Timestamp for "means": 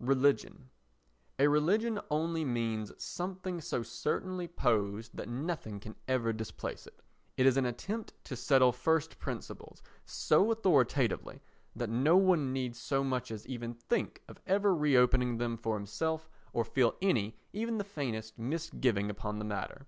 2.44-2.90